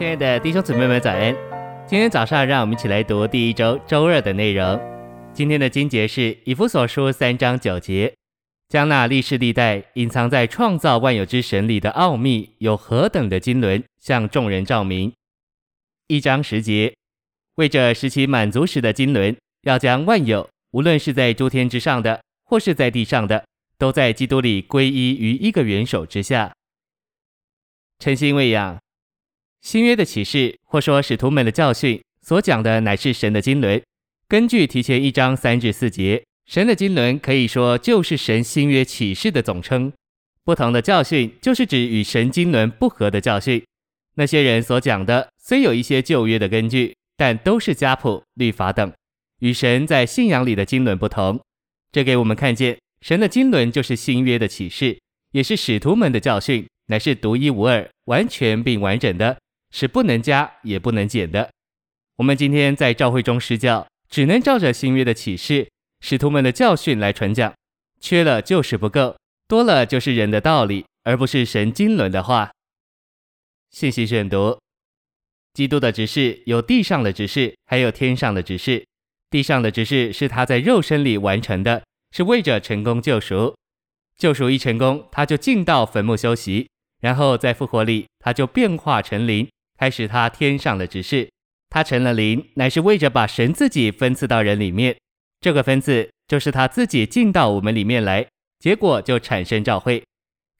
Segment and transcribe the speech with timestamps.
[0.00, 1.36] 亲爱的弟兄姊妹们，早安！
[1.86, 4.80] 今天早上，让我们一起来读第一周周二的内容。
[5.34, 8.14] 今天的经节是以弗所书三章九节，
[8.70, 15.12] 将那历世历代隐藏在创造万有之神里的奥秘，有何等的经纶，向众人照明。
[16.06, 16.94] 一章十节，
[17.56, 23.44] 为着使其满足时的经纶，要将万有，无论是在诸天之上的，或是在地上的，
[23.76, 26.54] 都在基督里归依于一个元首之下。
[27.98, 28.78] 诚心喂养。
[29.62, 33.82] 新约的启示，或说使徒们的教训，所讲的乃是神的经纶。
[34.26, 39.92] 根据提前一章三至四节，神的经纶可以说就是神新约启示的总称。
[40.44, 43.62] 不同的教训，就是指与神经纶不合的教训。
[44.14, 48.92] 那些人所讲的，虽有一些旧约的根据，但都是家谱、律法等，
[49.40, 51.38] 与神在信仰里的经纶不同。
[51.92, 54.98] 这给我们看见，神的经纶就是新约的启示，
[55.32, 59.36] 也是使徒们的教训，乃是独一无二、完全并完整的。
[59.70, 61.50] 是不能加也不能减的。
[62.16, 67.54] 我们今天在教会中施教，只能照着新约的启示、使徒们的教训来传讲，
[68.00, 69.16] 缺了就是不够，
[69.48, 72.50] 多了就是人的道理，而不是神经纶的话。
[73.70, 74.58] 信息选读：
[75.54, 78.84] 基督的执事有地上的执事，还有天上的执事。
[79.30, 83.54] 地上的执事是他在肉身里完成的，是为着成功救赎。
[84.18, 86.68] 救赎一成功，他就进到坟墓休息，
[87.00, 89.48] 然后在复活里，他就变化成灵。
[89.80, 91.30] 开始他天上的执事，
[91.70, 94.94] 他成了灵，乃是为着把神自己分赐到人里面。
[95.40, 98.26] 这个分赐就是他自己进到我们里面来，
[98.58, 100.04] 结果就产生召会。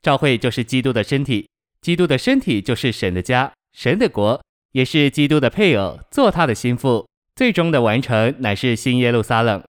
[0.01, 1.47] 召会就是基督的身体，
[1.83, 7.07] 基督的身体就是神的家，神的国也是基督的配偶，做他的心腹。
[7.37, 9.63] 最终的完成乃是新耶路撒冷。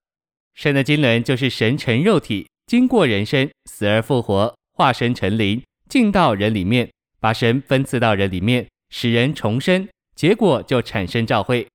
[0.55, 8.65] 神的经纶就是神成肉体，经过人生，死而复活，化身成灵，进到人里面，把神分赐到人里面。
[8.91, 11.67] 使人重生，结果就产生召会。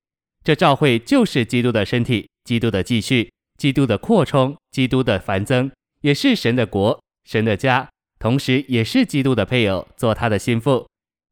[0.45, 5.69] 这召会就是基督的身体，基督的继续，基督的扩充，基督的繁增，
[6.03, 7.89] 也是神的国，神的家，
[8.21, 10.87] 同时也是基督的配偶，做他的心腹。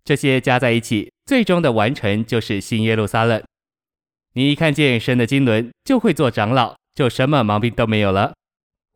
[0.04, 3.40] 这些加在一起，最终的完成就是新耶路撒冷。
[4.32, 8.34] 你一看见神的经纶，就会做长老，就什么毛病都没有了。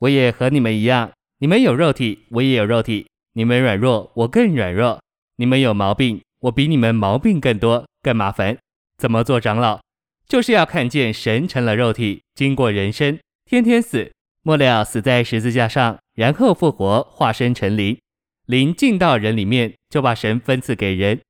[0.00, 4.98] 我也和你们一样，你们有肉体，我也有肉体；你们软弱，我更软弱；
[5.36, 6.20] 你们有毛病。
[6.40, 8.56] 我比你们毛病更多，更麻烦。
[8.96, 9.80] 怎么做长老？
[10.28, 14.12] 就是要看见神成了肉体，经过人生，天天死，
[14.42, 17.98] 末了死在十字架上，然后复活，化身成灵，
[18.46, 21.20] 灵进到人里面，就把神分赐给人。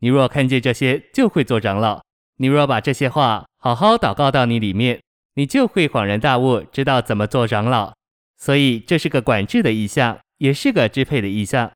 [0.00, 2.02] 你若看见这些，就会做长老。
[2.36, 5.00] 你若把这些话好好祷告到你里面，
[5.34, 7.92] 你就会恍然大悟，知道怎么做长老。
[8.36, 11.70] 所以这是个管制的意象，也是个支配的意象。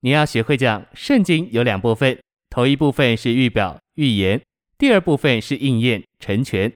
[0.00, 2.18] 你要学会讲，圣经有两部分，
[2.50, 4.40] 头一部分是预表预言，
[4.78, 6.72] 第二部分是应验成全。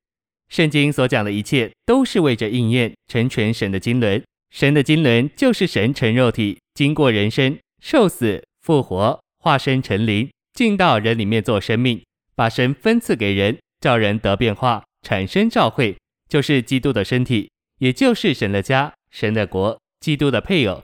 [0.49, 4.23] 圣经所讲的一切都是为着应验成全神的经纶。
[4.51, 12.03] 神的经纶就是神成肉体，经过人生受死复活，化身成灵，进到人里面做生命，
[12.35, 15.97] 把神分赐给人，叫人得变化，产生召会，
[16.29, 17.49] 就是基督的身体，
[17.79, 20.83] 也就是神的家、神的国、基督的配偶。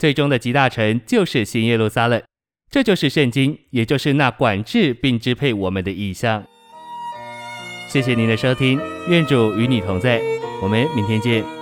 [0.00, 2.22] 最终的集大成就是新耶路撒冷，
[2.70, 6.42] 这就是圣经，也就是那管制并支配我们的意象。
[7.86, 8.80] 谢谢您的收听，
[9.10, 10.22] 愿主与你同在，
[10.62, 11.59] 我们明天见。